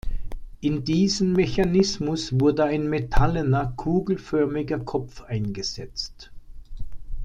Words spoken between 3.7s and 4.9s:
kugelförmiger